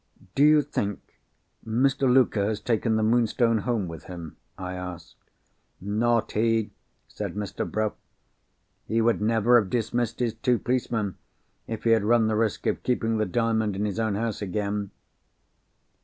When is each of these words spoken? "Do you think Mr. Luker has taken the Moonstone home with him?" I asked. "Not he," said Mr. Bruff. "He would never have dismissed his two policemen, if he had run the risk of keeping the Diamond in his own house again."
"Do 0.33 0.43
you 0.43 0.63
think 0.63 1.19
Mr. 1.63 2.11
Luker 2.11 2.43
has 2.47 2.59
taken 2.59 2.95
the 2.95 3.03
Moonstone 3.03 3.59
home 3.59 3.87
with 3.87 4.05
him?" 4.05 4.35
I 4.57 4.73
asked. 4.73 5.15
"Not 5.79 6.31
he," 6.31 6.71
said 7.07 7.35
Mr. 7.35 7.69
Bruff. 7.69 7.93
"He 8.87 8.99
would 8.99 9.21
never 9.21 9.59
have 9.61 9.69
dismissed 9.69 10.19
his 10.19 10.33
two 10.33 10.57
policemen, 10.57 11.17
if 11.67 11.83
he 11.83 11.91
had 11.91 12.03
run 12.03 12.25
the 12.25 12.35
risk 12.35 12.65
of 12.65 12.81
keeping 12.81 13.17
the 13.19 13.27
Diamond 13.27 13.75
in 13.75 13.85
his 13.85 13.99
own 13.99 14.15
house 14.15 14.41
again." 14.41 14.89